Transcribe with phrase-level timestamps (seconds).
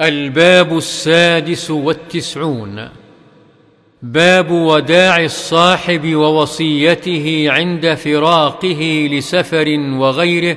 [0.00, 2.88] الباب السادس والتسعون.
[4.02, 10.56] باب وداع الصاحب ووصيته عند فراقه لسفر وغيره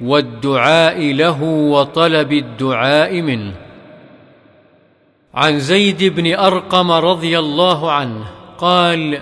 [0.00, 3.52] والدعاء له وطلب الدعاء منه.
[5.34, 8.24] عن زيد بن أرقم رضي الله عنه
[8.58, 9.20] قال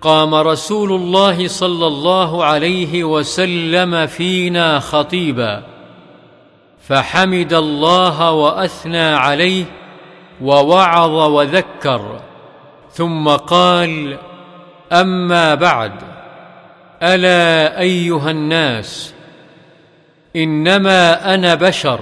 [0.00, 5.73] قام رسول الله صلى الله عليه وسلم فينا خطيبا.
[6.88, 9.64] فحمد الله وأثنى عليه
[10.42, 12.20] ووعظ وذكر
[12.90, 14.18] ثم قال
[14.92, 15.92] أما بعد
[17.02, 19.14] ألا أيها الناس
[20.36, 22.00] إنما أنا بشر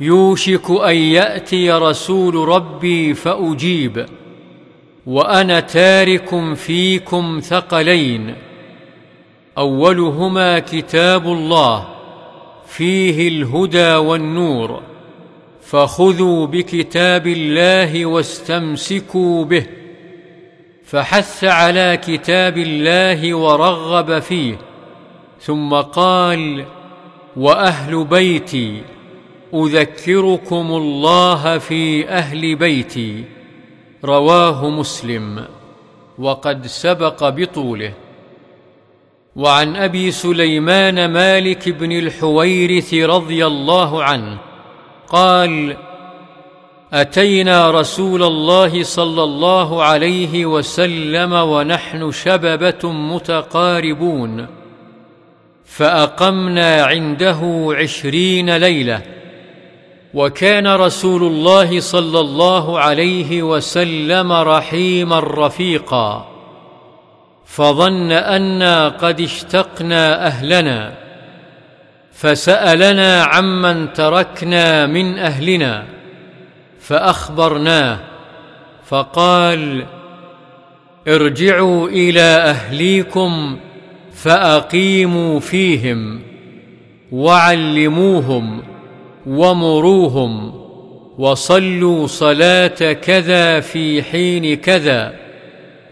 [0.00, 4.06] يوشك أن يأتي رسول ربي فأجيب
[5.06, 8.34] وأنا تارك فيكم ثقلين
[9.58, 11.93] أولهما كتاب الله
[12.66, 14.82] فيه الهدى والنور
[15.62, 19.66] فخذوا بكتاب الله واستمسكوا به
[20.84, 24.56] فحث على كتاب الله ورغب فيه
[25.40, 26.64] ثم قال
[27.36, 28.82] وأهل بيتي
[29.54, 33.24] أذكركم الله في أهل بيتي
[34.04, 35.44] رواه مسلم
[36.18, 37.92] وقد سبق بطوله.
[39.36, 44.38] وعن أبي سليمان مالك بن الحويرث رضي الله عنه
[45.08, 45.76] قال
[46.92, 54.46] أتينا رسول الله صلى الله عليه وسلم ونحن شببة متقاربون
[55.64, 59.02] فأقمنا عنده عشرين ليلة
[60.14, 66.33] وكان رسول الله صلى الله عليه وسلم رحيما رفيقا.
[67.46, 70.94] فظن أنا قد اشتقنا أهلنا
[72.12, 75.84] فسألنا عمن تركنا من أهلنا
[76.80, 77.98] فأخبرناه
[78.86, 79.86] فقال
[81.08, 83.58] ارجعوا إلى أهليكم
[84.14, 86.20] فأقيموا فيهم
[87.12, 88.62] وعلموهم
[89.26, 90.60] ومروهم
[91.18, 95.23] وصلوا صلاة كذا في حين كذا.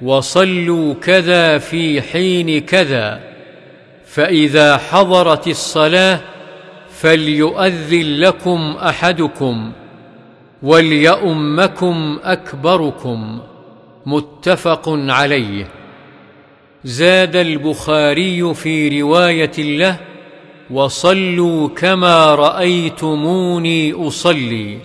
[0.02, 3.20] وصلوا كذا في حين كذا
[4.06, 6.20] فإذا حضرت الصلاة
[6.90, 9.72] فليؤذن لكم أحدكم
[10.62, 13.40] وليؤمكم أكبركم
[14.06, 15.68] متفق عليه.
[16.84, 19.96] زاد البخاري في رواية له
[20.70, 24.78] وصلوا كما رأيتموني أصلي.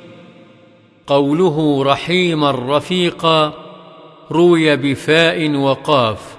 [1.07, 3.66] قوله رحيما رفيقا
[4.31, 6.37] روي بفاء وقاف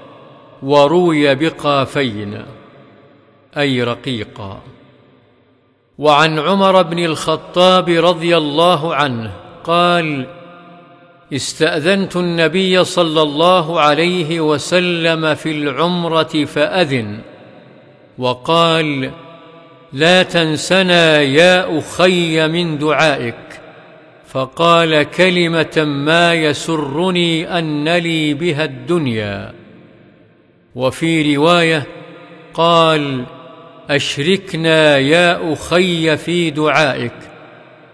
[0.63, 2.45] وروي بقافين
[3.57, 4.61] أي رقيقا.
[5.99, 9.33] وعن عمر بن الخطاب رضي الله عنه
[9.65, 10.27] قال
[11.33, 17.21] استأذنت النبي صلى الله عليه وسلم في العمرة فأذن
[18.19, 19.11] وقال
[19.93, 23.61] لا تنسنا يا أخي من دعائك
[24.29, 29.55] فقال كلمة ما يسرني أن لي بها الدنيا.
[30.75, 31.87] وفي رواية
[32.55, 33.25] قال
[33.91, 37.13] أشركنا يا أخي في دعائك.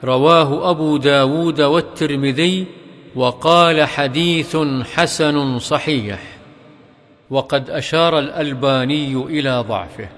[0.04, 2.66] رواه أبو داود والترمذي
[3.14, 4.56] وقال حديث
[4.94, 6.20] حسن صحيح.
[7.30, 10.08] وقد أشار الألباني إلى ضعفه.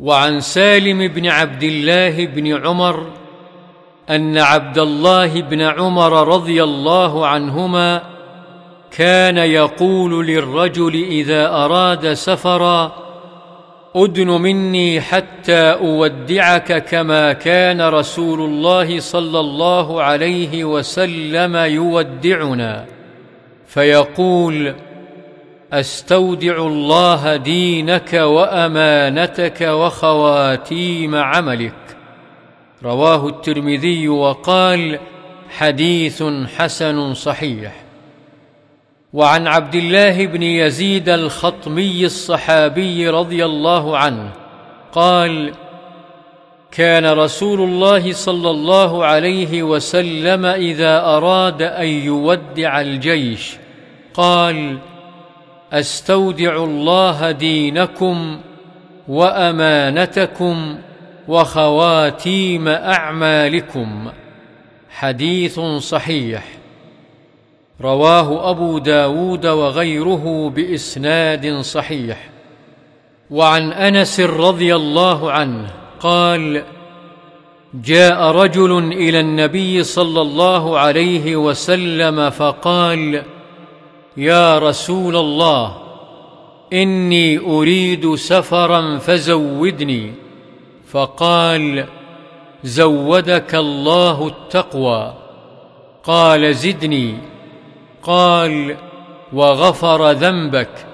[0.00, 3.06] وعن سالم بن عبد الله بن عمر
[4.10, 8.02] أن عبد الله بن عمر رضي الله عنهما
[8.90, 12.92] كان يقول للرجل إذا أراد سفرا
[13.96, 22.84] أدن مني حتى أودعك كما كان رسول الله صلى الله عليه وسلم يودعنا.
[23.66, 24.74] فيقول
[25.72, 31.95] أستودع الله دينك وأمانتك وخواتيم عملك.
[32.84, 34.98] رواه الترمذي وقال
[35.50, 36.22] حديث
[36.56, 37.72] حسن صحيح.
[39.12, 44.30] وعن عبد الله بن يزيد الخطمي الصحابي رضي الله عنه
[44.92, 45.52] قال
[46.70, 53.56] كان رسول الله صلى الله عليه وسلم إذا أراد أن يودع الجيش
[54.14, 54.78] قال
[55.72, 58.40] أستودع الله دينكم
[59.08, 60.78] وأمانتكم
[61.28, 64.10] وخواتيم أعمالكم.
[64.90, 66.44] حديث صحيح.
[67.80, 72.28] رواه أبو داود وغيره بإسناد صحيح.
[73.30, 75.70] وعن أنس رضي الله عنه
[76.00, 76.62] قال
[77.74, 83.22] جاء رجل إلى النبي صلى الله عليه وسلم فقال
[84.16, 85.76] يا رسول الله
[86.72, 90.25] إني أريد سفرا فزودني.
[90.92, 91.84] فقال
[92.64, 95.14] زودك الله التقوى.
[96.04, 97.14] قال زدني.
[98.02, 98.76] قال
[99.32, 100.86] وغفر ذنبك.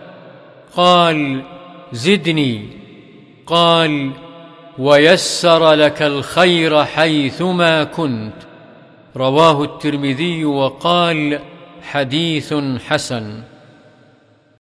[0.77, 1.43] قال
[1.93, 2.69] زدني.
[3.47, 4.11] قال
[4.79, 8.35] ويسر لك الخير حيثما كنت.
[9.17, 11.39] رواه الترمذي وقال
[11.83, 12.55] حديث
[12.89, 13.52] حسن.